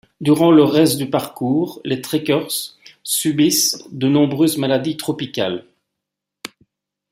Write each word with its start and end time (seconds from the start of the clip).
Durant 0.19 0.49
le 0.49 0.63
reste 0.63 0.97
du 0.97 1.11
parcours, 1.11 1.79
les 1.85 2.01
trekkers 2.01 2.75
subissent 3.03 3.83
de 3.91 4.07
nombreuses 4.07 4.57
maladies 4.57 4.97
tropicales. 4.97 5.63